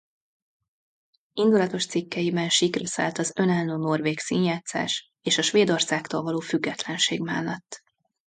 Indulatos 1.33 1.85
cikkeiben 1.85 2.49
síkra 2.49 2.85
szállt 2.85 3.17
az 3.17 3.31
önálló 3.37 3.75
norvég 3.75 4.19
színjátszás 4.19 5.13
és 5.21 5.37
a 5.37 5.41
Svédországtól 5.41 6.21
való 6.21 6.39
függetlenség 6.39 7.19
mellett. 7.21 7.83